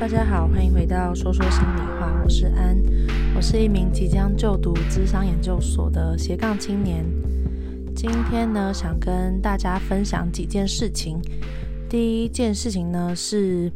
[0.00, 2.74] 大家好，欢迎回到说说心里话，我是安，
[3.36, 7.04] 我是一名即将就读智商研究所的斜杠青年。
[7.94, 11.20] 今天呢，想跟大家分享几件事情。
[11.86, 13.70] 第一件事情呢，是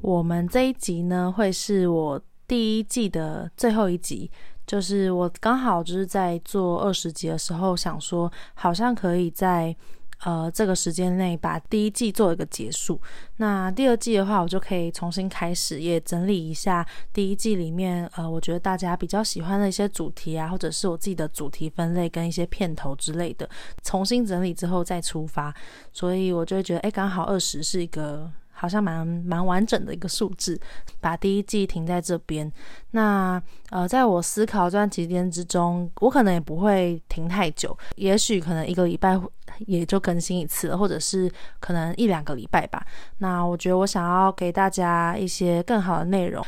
[0.00, 4.30] 我们这一集呢，会是我第一季的最后一集。
[4.64, 9.74] 就是我刚好就是在做二十集的时候，想说好像可以在
[10.22, 13.00] 呃这个时间内把第一季做一个结束。
[13.38, 23.48] 那第二季的话，我就可以重新开始，也整理一下第一季里面呃，我觉得大家比较喜欢的一些主题啊，或者是我自己的主题分类跟一些片头之类的，
[23.82, 25.54] 重新整理之后再出发。
[25.92, 28.30] 所以我就会觉得，哎，刚好二十是一个。
[28.54, 30.58] 好像蛮蛮完整的一个数字，
[31.00, 32.50] 把第一季停在这边。
[32.92, 39.20] 那呃，在我思考这段期间之中，我可能也不会停太久，也许可能一个礼拜
[39.66, 42.86] 也就更新一次，或者是可能一两个礼拜吧。
[43.18, 46.44] 那我觉得我想要给大家一些更好的内容，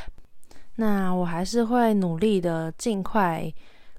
[0.76, 3.52] 那我还是会努力的尽快。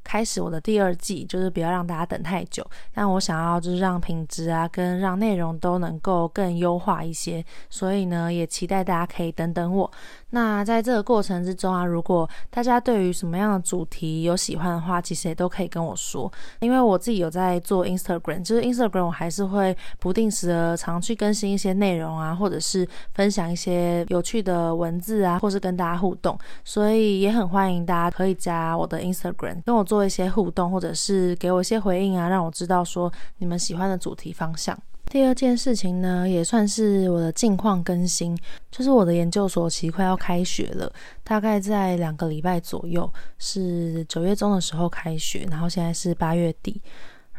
[0.07, 2.65] 开始我的第二季，就是不要让大家等太久。
[2.93, 7.43] 但我想要就是让品质啊，跟让内容都能够更优化一些。
[7.69, 9.91] 所以呢，也期待大家可以等等我。
[10.29, 16.31] 那在这个过程之中啊，如果大家对于什么样的主题有喜欢的话，其实也都可以跟我说。
[16.61, 26.35] 因为我自己有在做 Instagram，就是 Instagram 我还是会不定时的常去更新一些内容啊，或者是分享一些有趣的文字啊，或是跟大家互动。
[26.63, 29.97] 所以也很欢迎大家可以加我的 Instagram，跟我做。
[30.07, 34.77] 一些互动，或者是给我一些回应啊，让我知道说你们喜欢的主题方向。
[35.09, 38.37] 第二件事情呢，也算是我的近况更新，
[38.69, 40.91] 就是我的研究所其实快要开学了，
[41.23, 46.81] 大概在两个礼拜左右，是九月中的时候开学，然后现在是八月底。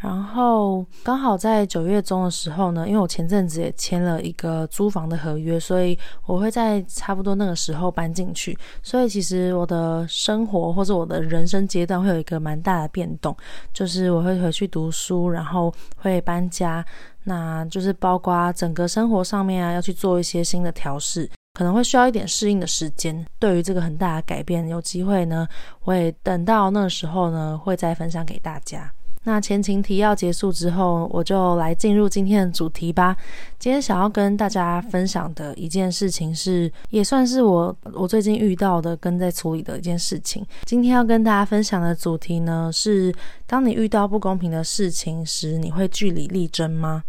[0.01, 8.57] 然后刚好在九月中的时候呢，因为我前阵子也签了一个租房的合约，所以我会在差不多那个时候搬进去。
[8.81, 13.37] 所以其实我的生活或者我的人生阶段会有一个蛮大的变动，
[13.73, 16.85] 就是我会回去读书，然后会搬家，
[17.29, 23.23] 那就是包括整个生活上面啊，要去做一些新的调试，可能会需要一点适应的时间。
[23.39, 25.47] 对于这个很大的改变，有机会呢，
[25.85, 28.91] 我也等到那时候呢，会再分享给大家。
[29.25, 33.15] 那前情提要结束之后，我就来进入今天的主题吧。
[33.59, 40.43] 今天想要跟大家分享的一件事情是，也算是我我最近遇到的跟在处理的一件事情。
[40.65, 43.15] 今天要跟大家分享的主题呢，是
[43.47, 47.03] 当你遇到不公平的事情时，你会据理力争吗？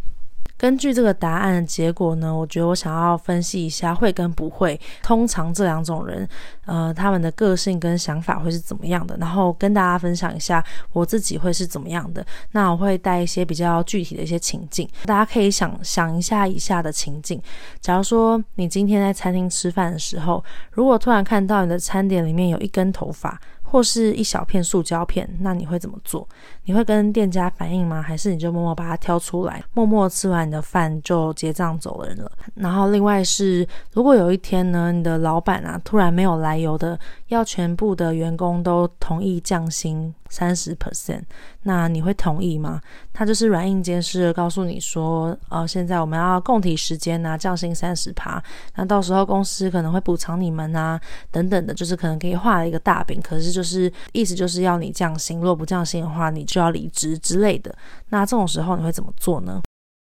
[0.59, 6.28] 根据这个答案的结果呢，我觉得我想要分析一下会跟不会，通常这两种人，
[6.66, 10.62] 呃，他们的个性跟想法会是怎么样的，然后跟大家分享一下
[10.92, 12.25] 我自己会是怎么样的。
[12.52, 17.42] 那我会带一些比较具体的一些情境，大家可以想想一下以下的情境：
[17.80, 23.40] 假如说你今天在餐厅吃饭的时候，如果突然看到你的餐点里面有一根头发。
[23.72, 26.28] 或是一小片塑胶片，那你会怎么做？
[26.66, 28.02] 你会跟店家反映吗？
[28.02, 32.31] 还是你就默默把它挑出来，默默吃完你的饭就结账走人了？
[32.56, 41.24] 然后另外是，如果有一天呢，你的老板啊突然没有来由的要全部的员工都同意降薪三十 percent，
[41.64, 42.80] 那你会同意吗？
[43.12, 48.42] 他就是软硬兼施的告诉你说，呃，现在我们要共体时间啊，降薪三十趴，
[48.75, 51.00] 那到时候公司可能会补偿你们啊，
[51.31, 57.74] 等等的，就是可能给你画了一个大饼，可是就是意思就是要你降薪，如果不降薪的话，你就要离职之类的。
[58.10, 59.62] 那这种时候你会怎么做呢？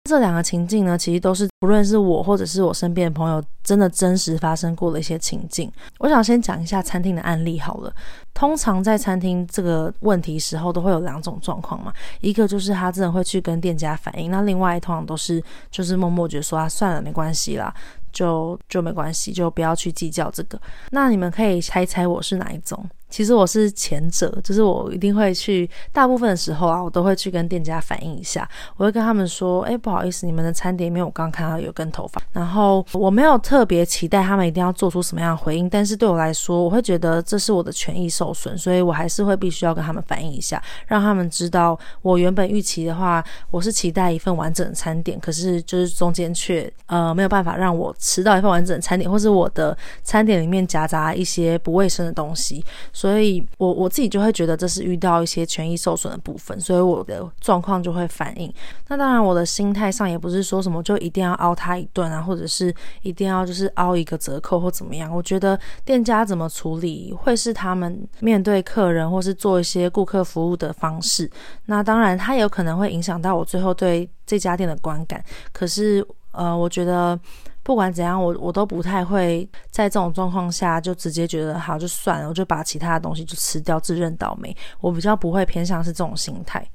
[0.09, 5.69] 这两个情境呢，其实都是不论是我或者是我身边的朋友，真的真实发生过的一些情境。
[5.99, 7.93] 我想先讲一下餐厅的案例好了。
[8.33, 17.73] 通常在餐厅这个问题时候，都会有两种状况嘛，一个就是他真的会去跟店家反映，那另外通常都是就是默默觉说啊，算了，没关系啦，
[18.13, 20.57] 就就没关系，就不要去计较这个。
[20.91, 22.89] 那你们可以猜猜我是哪一种？
[23.09, 28.47] 其实我是前者，就是我一定会去，大部分的时候啊，我都会去跟店家反映一下。
[28.75, 32.21] 我会跟他们说，哎，不好意思，你们的餐点里面我刚刚看到有根头发。
[32.33, 52.63] 然后我没有特别期待他们一定要做出什么样的回应，但是对我来说，我会觉得这是我的权益受损，所以我还是会必须要跟他们反映一下，让他们知道我原本预期的话，我是期待一份完整的餐点，可是就是中间却呃没有办法让我吃到一份完整的餐点，或是我的餐点里面夹杂一些不卫生的东西。
[52.97, 58.51] 所以我我自己就会觉得这是遇到一些权益受损的部分，所以我的状况就会反应。
[58.87, 62.73] 那当然，我的心态上也不是说什么就一定要凹他一顿啊，或者是
[63.03, 65.13] 一定要就是凹一个折扣或怎么样。
[65.13, 71.29] 我觉得店家怎么处理会是他们面对客人或是做一些顾客服务的方式。
[71.65, 75.23] 那当然，它有可能会影响到我最后对这家店的观感。
[75.53, 77.19] 可是，呃，我觉得。
[77.67, 84.55] 不管怎样，我我都不太会在这种状况下就直接觉得好就算了，我就把其他的东西就吃掉，自认倒霉。
[84.79, 86.65] 我比较不会偏向是这种心态。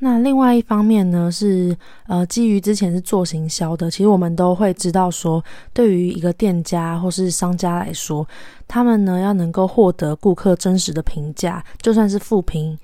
[0.00, 1.74] 那另外一方面呢，是
[2.08, 5.42] 呃，基于之前是做行销的，其实我们都会知道说，
[5.72, 8.28] 对于一个店家或是商家来说，
[8.68, 12.78] 他们呢要能够获得顾客真实的评价，就算是负评。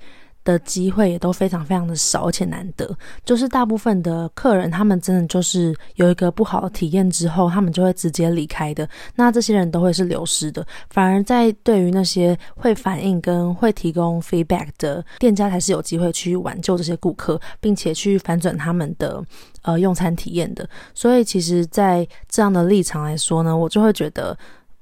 [0.45, 2.89] 的机会也都非常非常的少，而且难得。
[3.25, 8.87] 就是大部分的客人，他们真的就是有一个不好的体验之后，他们就会直接离开的。
[9.15, 10.65] 那这些人都会是流失的。
[10.91, 19.21] 反而在对于那些会反映跟会提供 feedback 的店家，才是有机会去挽救这些顾客，并且去反转他们的
[19.63, 20.69] 呃用餐体验的。
[20.93, 24.37] 所以，其实，在这样的立场来说呢，我就会觉得，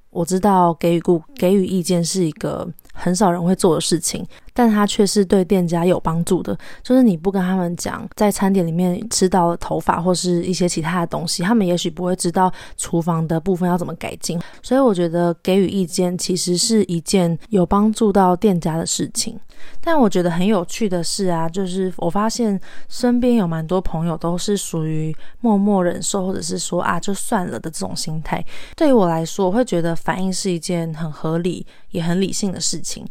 [0.10, 4.25] 我知道给予顾给予意见是一个很少人会做的事情。
[4.53, 14.39] 但它却是对店家有帮助的，就是你不跟他们讲，在餐点里面吃到了头发或是一些其他的东西，他们也许不会知道厨房的部分要怎么改进。
[14.61, 19.39] 所以我觉得给予意见其实是一件有帮助到店家的事情。
[19.79, 22.59] 但我觉得很有趣的是啊，就是我发现
[22.89, 28.44] 身边有蛮多朋友都是属于默默忍受，或者是说啊就算了的这种心态。
[28.75, 33.05] 对于我来说，我会觉得反应是一件很合理也很理性的事情。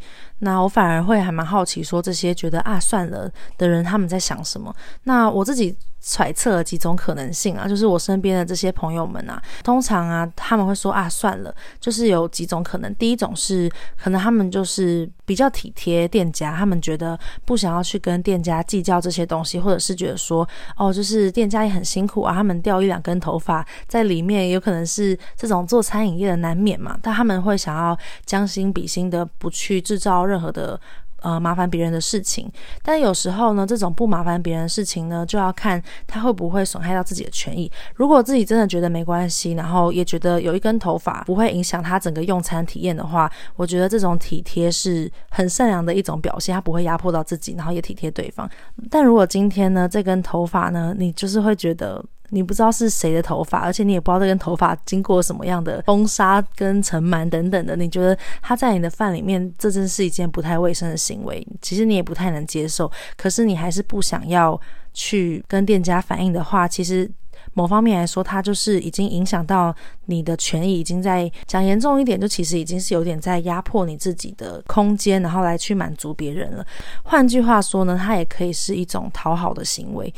[0.44, 4.74] 那我反而会还蛮好奇，说这些觉得啊算了的人他们在想什么？
[5.04, 12.92] 那我自己揣测了几种可能性啊，就是我身边的这些朋友们啊，通常啊他们会说啊算了，就是有几种可能。
[12.96, 20.46] 第一种是可能他们就是比较体贴店家，他们觉得不想要去跟店家计较这些东西，或者是觉得说
[20.76, 27.96] 哦，就是店家也很辛苦啊，他们掉一两根头发在里面，有可能是这种做餐饮业的难免嘛，但他们会想要
[28.26, 30.78] 将心比心的不去制造任何的
[31.22, 32.50] 呃麻烦别人的事情，
[32.82, 37.70] 但有时候呢，这种不麻烦别人的事情呢，就要看他会不会损害到自己的权益。
[37.94, 48.48] 如果自己真的觉得没关系，然后也觉得有一根头发不会影响他整个用餐体验的话，我觉得这种体贴是很善良的一种表现，他不会压迫到自己，然后也体贴对方。
[48.90, 52.04] 但如果今天呢，这根头发呢，你就是会觉得。
[52.34, 61.46] 你不知道是谁的头发，而且你也不知道这根头发经过什么样的风沙跟尘螨等等的，你觉得它在你的饭里面，这真是一件不太卫生的行为。
[61.60, 64.58] 其实你也不太能接受，可是你还是不想要
[64.94, 67.10] 去跟店家反映的话，其实
[67.52, 69.74] 某方面来说，它就是已经影响到
[70.06, 76.64] 你的权益，已经在讲严重一点，就其实已经是有点在压迫你自己的空间，然后来去满足别人了。
[77.02, 80.12] 换句话说呢，它也可以是一种讨好的行为。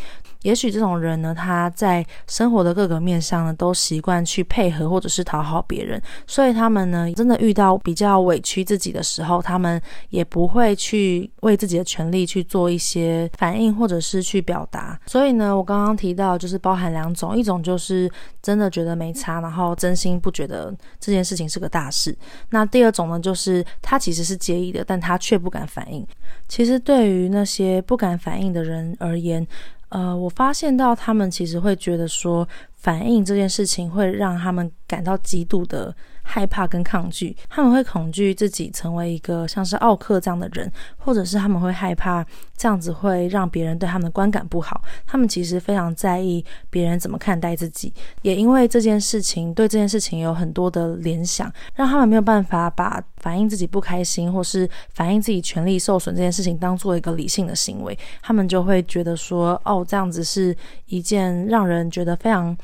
[0.44, 9.80] 也许这种人呢，他在生活的各个面上呢，都习惯去配合或者是讨好别人，所以他们呢，真的遇到比较委屈自己的时候，他们
[10.10, 15.00] 也不会去为自己的权利去做一些反应或者是去表达。
[15.06, 18.10] 所以呢，我刚刚提到就是包含两种，一种就是
[18.42, 22.14] 真的觉得没差，然后真心不觉得这件事情是个大事。
[22.50, 26.06] 那第二种呢，就是他其实是介意的，但他却不敢反应。
[26.46, 29.46] 其实对于那些不敢反应的人而言，
[29.94, 35.94] 呃，我发现到他们其实会觉得说，反应这件事情会让他们感到极度的
[36.26, 42.26] 害怕跟抗拒，他们会恐惧自己成为一个像是奥克这样的人，或者是他们会害怕
[42.56, 44.82] 这样子会让别人对他们的观感不好。
[45.06, 47.92] 他们其实非常在意别人怎么看待自己，
[48.22, 57.96] 也因为这件事情对这件事情有很多的联想，让他们没有办法把反映自己不开心或是反映自己权利受损这件事情当做一个理性的行为。
[58.22, 62.56] 他们就会觉得说，哦，这样子是一件让人觉得非常。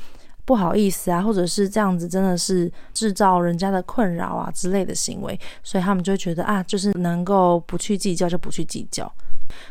[0.51, 9.09] 不好意思啊，或者是这样子，真的是制造人家的困扰啊之类的行为，所以他们就会觉得啊，就是能够不去计较就不去计较。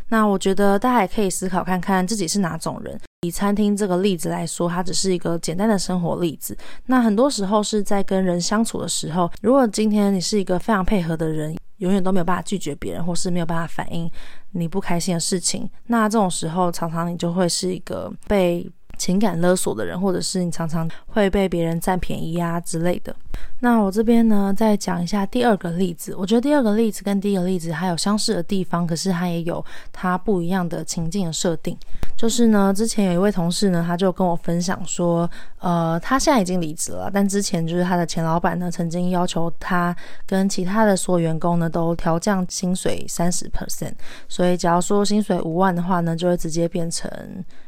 [0.09, 2.99] 那我觉得大家也可以思考看看自己是哪种人。
[3.27, 6.57] 以餐厅这个例子来说，它只是一个简单的生活例子。
[6.87, 14.11] 那很多时候是在跟人相处的时候，如果今天你是一个非常配合的人，永远都没有办法拒绝别人，或是没有办法反映
[14.53, 18.67] 你不开心的事情，那这种时候常常你就会是一个被
[19.01, 23.17] 情感勒索的人，或者是你常常会被别人占便宜啊之类的。
[23.61, 26.15] 那我这边呢，再讲一下第二个例子。
[26.15, 31.75] 我觉得第二个例子跟第一个例子还有相似的地方，可是它也有它不一样的情境的设定。
[32.21, 39.97] 就是呢，之前有一位同事呢，他就跟我分享说，呃，他现在已经离职了，但之前就是他的前老板呢，曾经要求他
[40.27, 43.95] 跟其他的所有员工呢都调降薪水三十 percent。
[44.29, 47.11] 所以，假如说薪水五万的话呢，就会直接变成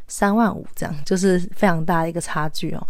[0.07, 2.87] 三万五，这样就是非常大的一个差距哦。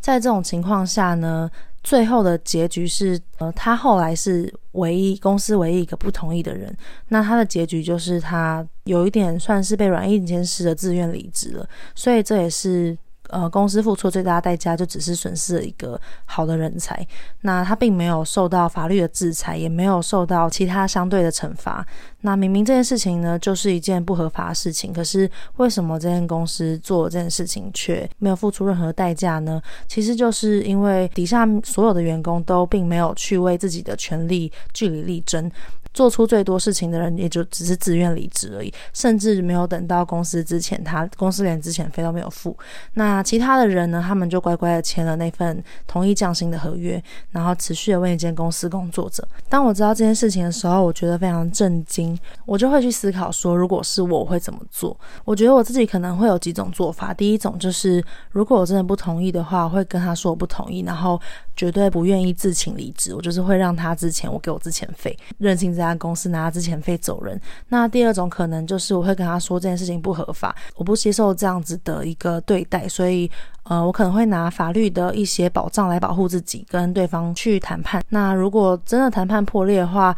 [0.00, 1.50] 在这种情况下呢，
[1.82, 6.76] 最后的结局是，呃，他后来是唯一公司唯一一个不同意的人。
[7.08, 11.68] 那他的结局就是他有一点算是被软硬兼施的自愿离职了。
[11.94, 12.96] 所以这也是
[13.30, 17.06] 呃，公司付出最大代价就只是损失了一个好的人才，
[17.42, 21.86] 那他并没有受到法律的制裁，也没有受到其他相对的惩罚。
[22.22, 29.60] 那明明这件事情呢，就是一件不合法的事情，可是为什么这间公司做这件事情却没有付出任何代价呢？
[29.86, 35.52] 其实就是因为底下所有的员工都并没有去为自己的权利据理力争。
[35.94, 42.56] 做出最多事情的人，也就只是自愿离职而已，甚至没有等到公司之前，他公司连之前费都没有付。
[42.94, 44.02] 那其他的人呢？
[44.06, 49.26] 他们就乖乖的签了那份同意降薪的合约，然后持续的为一间公司工作着。
[49.48, 54.98] 当我知道这件事情的时候，我觉得非常震惊，我就会去思考说，如果是我，我会怎么做？
[55.24, 57.12] 我觉得我自己可能会有几种做法。
[57.12, 61.20] 第一种就是，如果我真的不同意的话，我会跟他说我不同意，然后
[61.58, 63.14] 绝对不愿意自请离职。
[63.14, 65.98] 我就是会让他之前我给我之前费，认清这家。
[65.98, 67.40] 公司拿他之前费走人。
[67.70, 73.28] 那第二种可能就是我会跟他说这件事情不合法，我不接受这样子的一个对待，所以
[73.64, 78.00] 呃，我可能会拿法律的一些保障来保护自己，跟对方去谈判。
[78.10, 80.14] 那如果真的谈判破裂的话，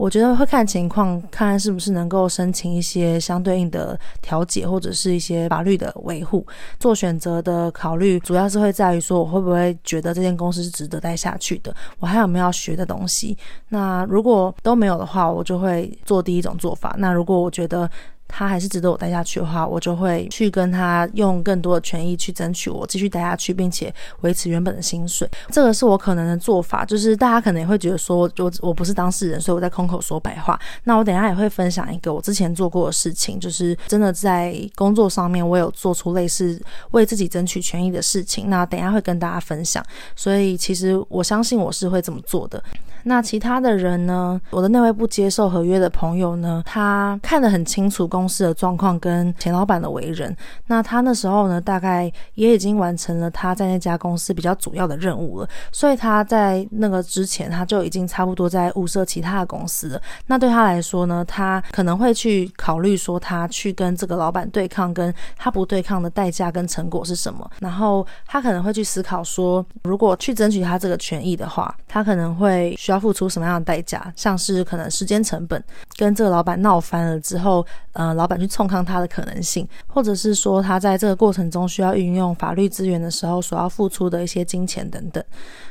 [0.00, 6.44] 我觉得会看情况，看是不是能够申请一些相对应的调解，或者是一些法律的维护。
[6.78, 13.36] 做选择的考虑，主要是会在于说，我会不会觉得这间公司是值得待下去的，我还有没有要学的东西。
[13.68, 16.94] 那如果都没有的话，我就会做第一种做法。
[16.96, 17.88] 那如果我觉得，
[18.32, 25.28] 他还是值得我待下去的话，我就会去跟他用更多的权益去争取我继续待下去，并且维持原本的薪水。
[25.50, 26.84] 这个是我可能的做法。
[26.84, 30.58] 就是大家可能也会觉得说，我我不是当事人，所以我在空口说白话。
[30.84, 36.60] 那我等下也会分享一个我之前做过的事情，就是真的在工作上面我有做出类似
[36.92, 38.48] 为自己争取权益的事情。
[38.48, 39.84] 那等下会跟大家分享。
[40.16, 42.62] 所以其实我相信我是会这么做的。
[43.04, 44.38] 那其他的人呢？
[44.50, 46.62] 我的那位不接受合约的朋友呢？
[46.66, 50.36] 他看得很清楚公公司的状况跟前老板的为人。
[50.66, 55.48] 那他那时候呢，大概也已经完成了他在那家公司比较主要的任务了。
[55.72, 60.02] 所以他在那个之前，他就已经差不多在物色其他的公司了。
[60.26, 67.50] 那对他来说呢，他可能会去考虑说，他去跟这个老板对抗，跟他不对抗的代价跟成果是什么。
[67.60, 72.76] 然后他可能会去思考说，如果去争取他这个权益的话，他可能会。
[72.78, 74.12] 需要付出什么样的代价？
[74.16, 75.62] 像是可能时间成本，
[75.96, 85.22] 跟这个老板闹翻了之后，呃，老板去冲康他的可能性，或者是说他在这个过程中需要运用法律资源的时候所要付出的一些金钱等等。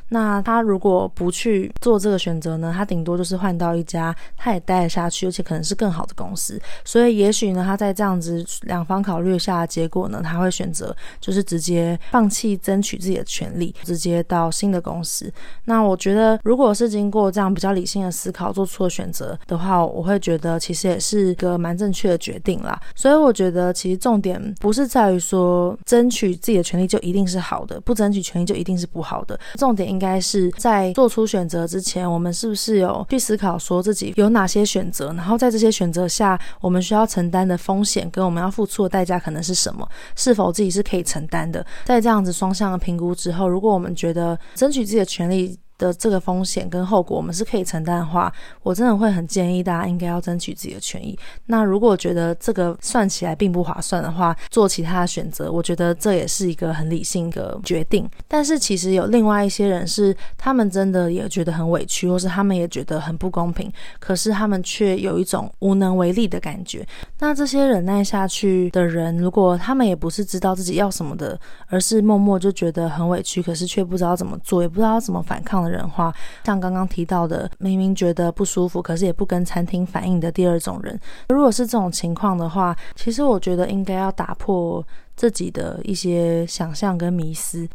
[0.10, 2.74] 那他如果不去做这个选择呢？
[2.75, 6.60] 他顶多就是换到一家他也待得下去，而且可能是更好的公司。
[6.84, 15.32] 所以也许呢，他在这样子两方考虑下结果呢，他会选择就是直接放弃争取自己的权利，直接到新的公司。
[15.66, 22.80] 那我觉得，如果是经过这样比较理性的思考做出了选择的话，我会觉得其实也是一个蛮正确的决定啦。
[22.96, 29.39] 所以我觉得其实重点不是在于说争取自己的权利就一定是好的，不争取权利就一定是不好的。
[29.58, 39.86] 重点应应该是在做出选择之前，我们是不是有去思考说自己有哪些选择，然后在这些选择下，我们需要承担的风险跟我们要付出的代价可能是什么？
[40.15, 41.65] 是否自己是可以承担的？
[41.84, 48.31] 在这样子双向的评估之后，如果我们觉得争取自己的权利，的这个风险跟后果，我们是可以承担的话，
[48.62, 51.17] 我真的会很建议大家应该要争取自己的权益。
[51.48, 58.07] 那如果觉得这个算起来并不划算的话，做其他的选择，我觉得这也是一个很理性的决定。
[58.27, 66.86] 但是其实有另外一些人是，他们真的也觉得很委屈，或是他们也觉得很不公平，可是他们却有一种无能为力的感觉。
[67.19, 75.68] 那这些忍耐下去的人，如果他们也不是知道自己要什么的，而是默默就觉得很委屈，可是却不知道怎么做，也不知道怎么反抗的。
[75.69, 80.99] 人话，像刚刚提到的，明明觉得不舒服，可是也不跟餐厅反映的第二种人，
[81.29, 84.85] 如果是这种情况的话，其实我觉得应该要打破
[85.15, 87.67] 自己的一些想象跟迷思，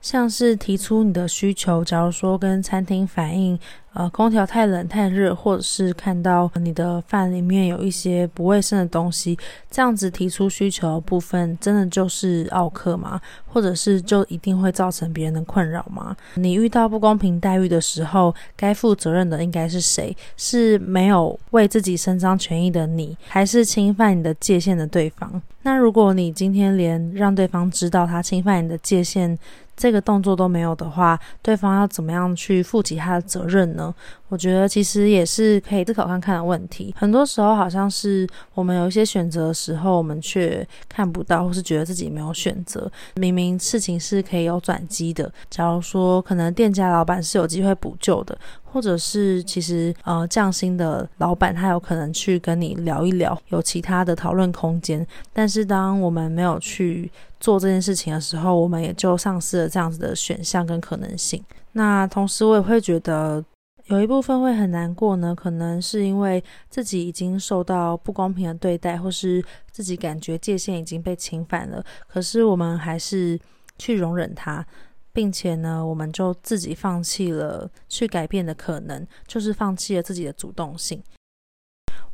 [0.00, 3.58] 像是提出你的需求，假如说跟餐厅反映。
[3.94, 9.38] 呃，空调太冷太热，或者是看到你的饭里面有一些不卫生的东西，
[9.70, 13.20] 这样子提出需求的部分，真的就是奥客吗？
[13.46, 16.16] 或者是就一定会造成别人的困扰吗？
[16.36, 20.16] 你遇到不公平待遇的时候，该负责任的应该是谁？
[20.38, 25.42] 是没有为自己伸张权益的你，还是侵犯你的界限的对方？
[25.64, 29.38] 那如果你今天连让对方知道他侵犯你的界限
[29.76, 33.81] 这个动作都没有的话，对方要怎么样去负起他的责任呢？
[34.28, 36.94] 我觉得其实也是可以思考看看的问题。
[36.96, 42.90] 很多时候好像是我们有一些选择的时候，我们却看不到，或是觉得自己没有选择。
[43.16, 45.32] 明明事情是可以有转机的。
[45.50, 55.06] 假如说可能店家老板是有机会补救的，或者是其实呃降薪的老板他有可能去跟你聊一聊，有其他的讨论空间。
[55.32, 61.44] 但是当我们没有去做这件事情的时候，我们也就丧失了这样子的选项跟可能性。
[61.72, 63.44] 那同时我也会觉得。
[63.86, 73.38] 有一部分会很难过呢，可能是因为自己已经受到不公平的对待，或是自己感觉界限已经被侵犯了，可是我们还是
[73.78, 74.64] 去容忍他，
[75.12, 81.02] 并且呢，我们就自己放弃了去改变的可能，就是放弃了自己的主动性。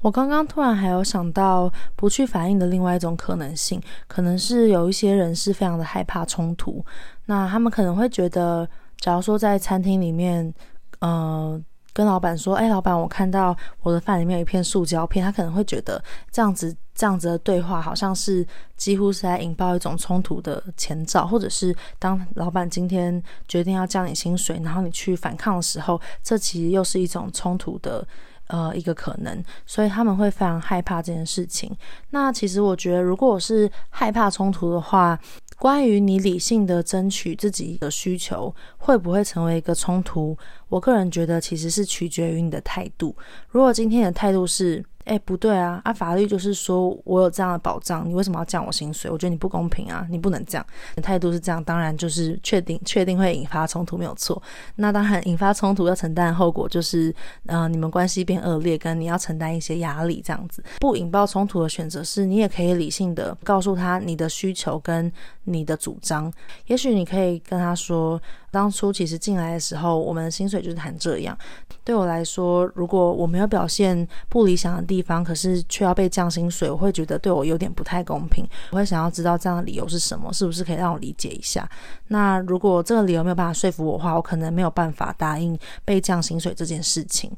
[0.00, 6.84] 我刚刚突然还有想到不去反应的另外一种可能性，可能是有一些人是非常的害怕冲突，
[7.26, 10.52] 那他们可能会觉得，假如说在餐厅里面。
[11.00, 11.60] 呃，
[11.92, 28.06] 跟老板说，哎，老板，我看到我的饭里面有一片塑胶片，他可能会觉得这样子这样子的对话好像是几乎是在引爆一种冲突的前兆，或者是当老板今天决定要降你薪水，然后你去反抗的时候，这其实又是一种冲突的
[28.48, 31.76] 呃一个可能，所以他们会非常害怕这件事情。
[32.10, 35.18] 那其实我觉得，如果我是害怕冲突的话，
[35.58, 40.36] 关于你理性的争取自己的需求，会不会成为一个冲突？
[40.68, 43.14] 我个人觉得其实是取决于你的态度。
[43.48, 49.10] 如果今天的态度是，哎，不对啊，啊，法律就是说我有这样的保障，你为什么要降我薪水？
[49.10, 50.66] 我觉得你不公平啊，你不能这样。
[51.02, 54.40] 态度是这样，当然就是确定确定会引发冲突，没有错。
[54.76, 57.14] 那当然引发冲突要承担的后果就是，
[57.46, 60.62] 呃，你们关系变恶劣，跟你要承担一些压力这样子。
[60.78, 65.10] 不引爆冲突的选择是，你也可以理性的告诉他你的需求跟
[65.44, 66.30] 你的主张。
[66.66, 68.20] 也许你可以跟他说。
[68.50, 71.36] 当初其实进来的时候，我们的薪水就是谈这样。
[71.84, 78.44] 对我来说，如果我没有表现不理想的地地方，可是却要被降薪水，我会觉得对我有点不太公平。
[78.70, 81.68] 我会想要知道这样的理由是什么，是不是可以让我理解一下？
[82.08, 87.30] 那如果这个理由没有办法说服我的话，我可能没有办法答应被降薪水这件事情。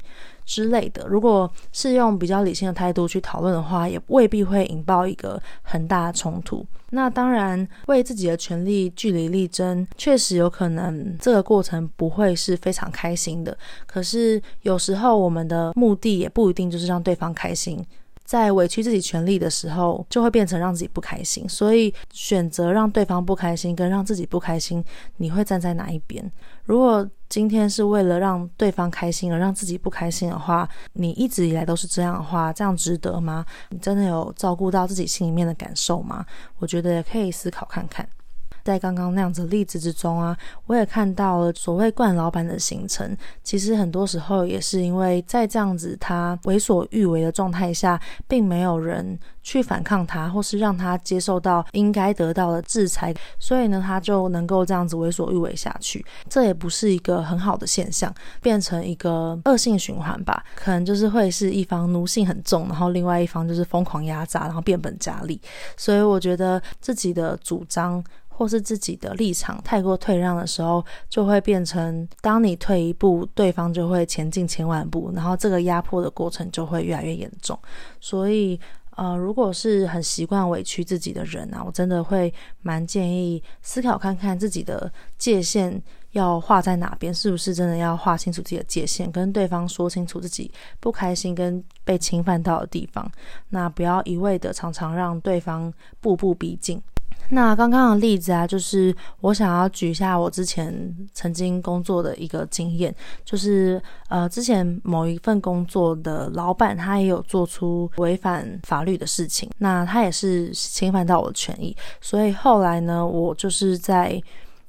[0.51, 6.65] 之类的，如果是用比较理性的态度去讨论的话，也未必会引爆一个很大的冲突。
[6.89, 13.57] 那当然，为自己的权利据理力争，确实有可能这个过程不会是非常开心的。
[13.87, 17.81] 可是有时候我们的目的也不一定就是让对方开心。
[18.23, 21.47] 在委屈自己权利的时候，就会变成让自己不开心。
[21.49, 24.83] 所以选择让对方不开心跟让自己不开心，
[25.17, 26.31] 你会站在哪一边？
[26.63, 33.45] 如果今天是为了让对方开心而让自己不开心的话，你一直以来都是这样的话，这样值得吗？
[33.69, 36.25] 你真的有照顾到自己心里面的感受吗？
[36.59, 38.07] 我觉得可以思考看看。
[38.63, 43.15] 在刚刚那样子例子之中啊，我也看到了所谓惯老板的形成。
[43.43, 56.05] 其实很多时候也是因为在这样子他为所欲为的状态下，并没有人去反抗他，或是让他接受到应该得到的制裁，所以呢，他就能够这样子为所欲为下去。
[56.29, 60.43] 这也不是一个很好的现象，变成一个恶性循环吧。
[60.55, 65.41] 可能就是会是一方奴性很重，然后另外一方就是疯狂压榨，然后变本加厉。
[65.75, 68.03] 所以我觉得自己的主张。
[68.41, 77.55] 或是自己的立场太过退让的时候，就会变成当你退一步，对方就会前进千万步，然后这个压迫的过程就会越来越严重。
[77.99, 78.59] 所以，
[78.95, 85.79] 呃，如果是很习惯委屈自己的人啊，我真的会蛮建议思考看看自己的界限
[86.13, 93.07] 要画在哪边，是不是真的要画清楚自己的界限，跟对方说清楚自己不开心跟被侵犯到的地方，
[93.49, 96.81] 那不要一味的常常让对方步步逼近。
[97.31, 114.21] 那刚刚的例子啊，就是我想要举一下我之前曾经工作的一个经验，就是呃，之前某一份工作的老板他也有做出违反法律的事情，那他也是侵犯到我的权益，所以后来呢，我就是在。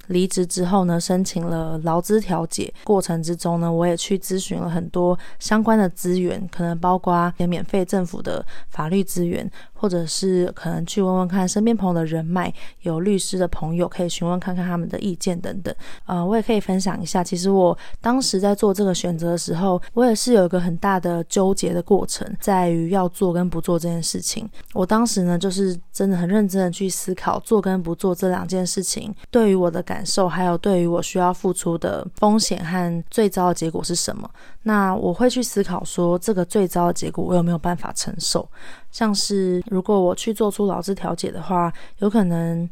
[0.07, 15.73] 离职之后呢，申请了劳资调解过程之中呢，我也去咨询了很多相关的资源，可能包括免费政府的法律资源，或者是可能去问问看身边朋友的人脉，有律师的朋友可以询问看看他们的意见等等。
[16.05, 24.49] 呃，我也可以分享一下，其实我当时在做这个选择的时候，我也是有一个很大的纠结的过程，在于要做跟不做这件事情。
[24.73, 34.27] 我当时呢，就是真的很认真的去思考做跟不做这两件事情对于我的感感受，还有对于我需要付出的风险和最糟的结果是什么？
[34.63, 38.49] 那我会去思考说，这个最糟的结果我有没有办法承受？
[38.91, 42.67] 像是如果我去做出劳资调解的话，有可能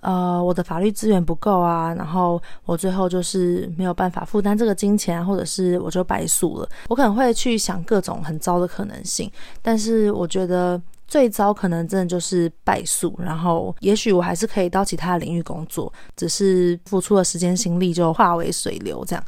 [0.00, 6.66] 呃，我的法律资源不够啊，然后我最后就是没有办法负担这个金钱，或者是我就败诉了。
[6.88, 9.30] 我可能会去想各种很糟的可能性，
[9.60, 10.80] 但是我觉得。
[11.12, 19.22] 最糟可能真的就是败诉，然后也许我还是可以到其他领域工作，只是付出的时间心力就化为水流这样。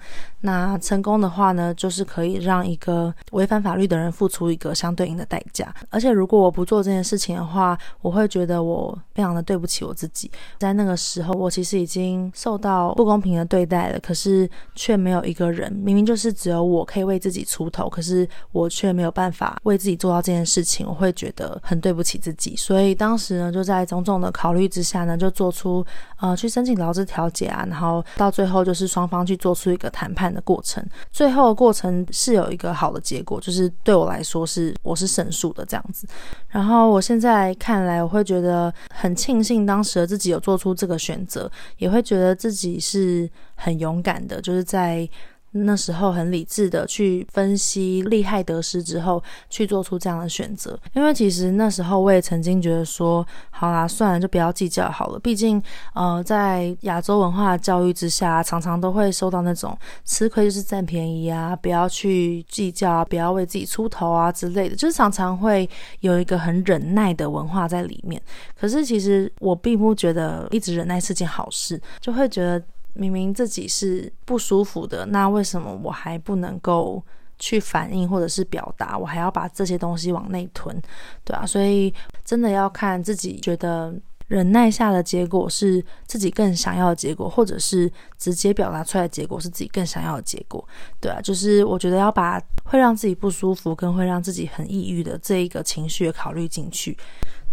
[0.44, 5.72] 那成功的话呢，就是可以让一个违反法律的人付出一个相对应的代价。
[5.90, 10.28] 而且如果我不做这件事情的话，我会觉得我非常的对不起我自己。
[10.58, 21.84] 在那个时候，我其实已经受到不公平的对待了，可是却没有一个人，明明就是只有我可以为自己出头，可是我却没有办法为自己做到这件事情，我会觉得很。
[21.84, 25.84] 对不起自己，所以当时呢，就在种种的考虑之下呢，就做出
[26.18, 30.84] 呃去申请劳资调解啊，然后到最后就是双方去做出一个谈判的过程。
[31.12, 36.06] 最后的过程是有一个好的结果，就是对我来说是我是胜诉的这样子。
[36.48, 45.08] 然后我现在看来，我会觉得很庆幸当时的自己有做出这个选择，也会觉得自己是很勇敢的，就是在。
[45.56, 50.78] 那时候很理智的去分析利害得失之后，去做出这样的选择。
[50.92, 55.18] 因为其实那时候我也曾经觉得说，好啦，算了，就不要计较好了。
[55.20, 55.62] 毕竟，
[55.94, 65.68] 呃，在亚洲文化教育之下，常常都会受到那种吃亏就是占便宜啊，不要去计较啊，不要为自己出头啊之类的，就是常常会
[66.00, 68.20] 有一个很忍耐的文化在里面。
[68.58, 72.60] 可是其实我并不觉得一直忍耐是件好事，就会觉得。
[72.94, 77.02] 明明自己是不舒服的，那为什么我还不能够
[77.38, 78.96] 去反应或者是表达？
[78.96, 80.80] 我还要把这些东西往内吞，
[81.24, 81.92] 对啊，所以
[82.24, 83.92] 真的要看自己觉得
[84.28, 90.66] 忍耐下的结果是自己更想要的结果，或者是直接表达出来的结果是自己更想要的结果，
[91.00, 96.96] 对啊，就是我觉得要把会让自己不舒服跟会让自己很抑郁的这一个情绪考虑进去。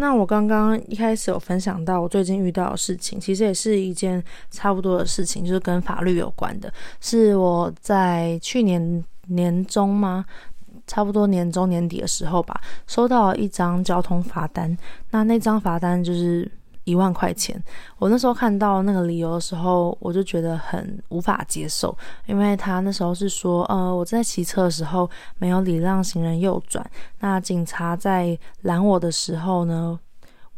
[0.02, 6.74] 那我刚刚一开始有分享到我最近遇到的事情，其实也是一件差不多的事情，就是跟法律有关的。
[7.00, 10.26] 是我在去年年中吗？
[10.88, 14.76] 差不多年中年底的时候吧，收到了一张交通罚单。
[15.12, 16.52] 那那张罚单就是。
[16.92, 17.60] 一万块钱，
[17.98, 26.86] 我那时候看到那个理由的时候，我就觉得很无法接受，因为他那时候是说，呃，我在骑车的时候没有礼让行人右转，
[27.20, 29.98] 那警察在拦我的时候呢，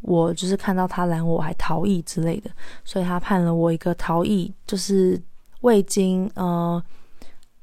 [0.02, 2.50] 我就是看到他拦我还逃逸之类的，
[2.84, 5.22] 所以他判了我一个逃逸，就是
[5.62, 6.84] 未经呃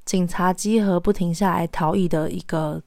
[0.05, 2.81] 警察稽核不停下来逃逸的一个。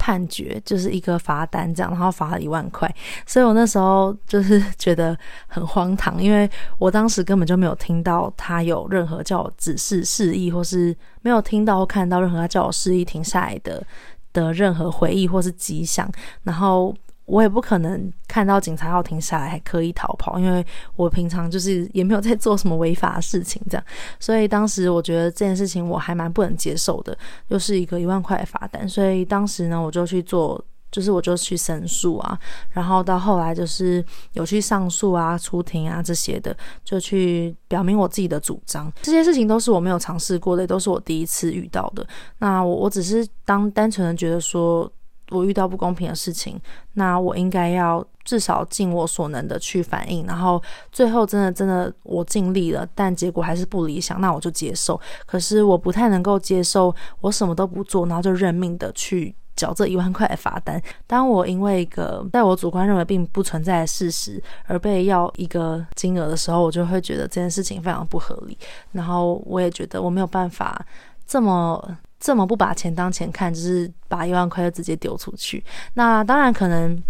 [0.00, 2.92] 判决就是一个罚单，这样，然后罚了一万块，
[3.26, 13.86] 所以我那时候就是觉得很荒唐，因为我当时根本就没有听到他有任何叫我指示示意，或是没有听到或看到任何他叫我示意停下来的
[14.32, 16.10] 的任何回忆或是迹象，
[16.44, 16.94] 然后。
[17.30, 20.66] 我也不可能看到警察要停下来还刻意逃跑，因为
[20.96, 23.84] 我平常就是也没有在做什么违法的事情，这样，
[24.18, 27.16] 所以当时我觉得这件事情我还蛮不能接受的，
[27.48, 32.36] 又是一个一万块的罚单，所以当时呢，我就去做，就是我就去申诉啊，
[32.70, 42.04] 然后到后来就是有去上诉啊、出庭啊这些的，就去表明我自己的主张，这些事情都是我没有尝试过的，都是我第一次遇到的。
[42.38, 44.90] 那我我只是当单纯的觉得说。
[45.30, 46.60] 我遇到不公平的事情，
[46.94, 50.62] 那我应该要至少尽我所能的去反应，然后
[50.92, 55.00] 最后真的真的我尽力了，但结果还是不理想，那我就接受。
[55.26, 60.82] 可是我不太能够接受我什么都不做，然后就认命的去缴这一万块的罚单。
[61.06, 68.58] 当我因为一个在我主观认为并不存在的事实而被要一个金额的时候，我就会觉得这件事情非常不合理，
[68.92, 70.84] 然后我也觉得我没有办法
[71.26, 71.96] 这么。
[72.20, 75.64] 这么不把钱当钱看，就是把一万块就直接丢出去。
[75.94, 77.02] 那当然可能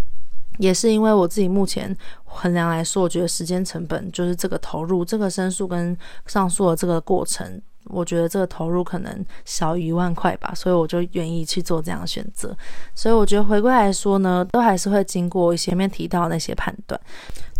[0.57, 5.95] 也是因为我自己目前衡量来说，我觉得时间成本就是这个投入，这个申诉跟
[6.25, 12.55] 上诉的这个过程，我觉得这个投入可能小于一万块吧，所以我就愿意去做这样的选择。
[12.95, 16.99] 所以我觉得回归来说呢，都还是会经过前面提到那些判断。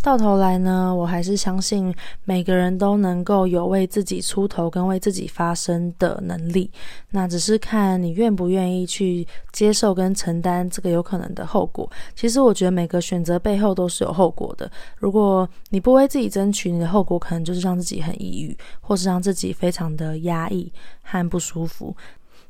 [0.03, 1.93] 到头来呢，我还是相信
[2.25, 6.71] 每个人都能够有为自己出头跟为自己发声的能力。
[7.11, 11.89] 那只是看你愿不愿意去接受跟承担这个有可能的后果。
[12.15, 14.69] 其实我觉得每个选择背后都是有后果的。
[14.97, 20.71] 如果你不为自己争取，你的后果可能就是让自己很抑郁，或是让自己非常的压抑
[21.03, 21.95] 和不舒服。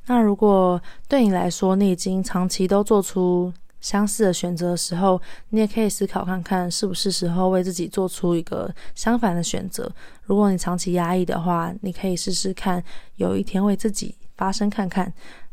[0.08, 9.91] 那如果对你来说，你已经长期都做出相似的选择的时候，你也可以思考看看，是不是时候为自己做出一个相反的选择。
[10.24, 12.82] 如果你长期压抑的话，你可以试试看，
[13.15, 15.12] 有一天为自己发声看看。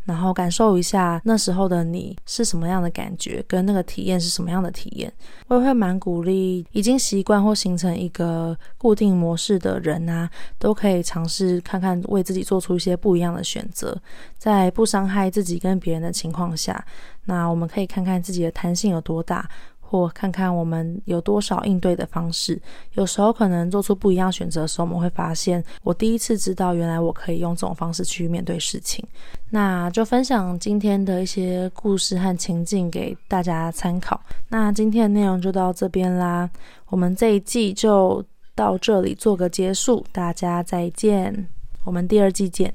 [0.09, 5.12] 然后感受一下那时候的你是什么样的感觉，跟那个体验是什么样的体验。
[5.49, 13.94] 我也会蛮鼓励已经习惯或形成一个固定模式的人啊，都可以尝试看看为自己做出一些不一样的选择，
[14.38, 16.83] 在不伤害自己跟别人的情况下，
[17.27, 19.47] 那我们可以看看自己的弹性有多大。
[19.90, 22.61] 或看看我们有多少应对的方式，
[22.92, 29.03] 有时候可能做出不一样选择的时候，我们会发现，我第一次知道原来我可以用这种方式去面对事情。
[29.48, 34.20] 那就分享今天的一些故事和情境给大家参考。
[34.48, 36.51] 那今天的内容就到这边啦，
[36.88, 38.22] 我们这一季就
[38.55, 41.48] 到这里做个结束，大家再见，
[41.85, 42.74] 我们第二季见。